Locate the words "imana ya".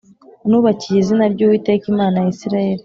1.93-2.29